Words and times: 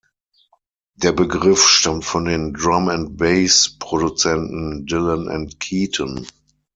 Der 0.95 1.11
Begriff 1.11 1.63
stammt 1.67 2.05
von 2.05 2.25
den 2.25 2.55
Drum-and-Bass-Produzenten 2.55 4.87
Dylan 4.87 5.27
und 5.27 5.59
Keaton. 5.59 6.25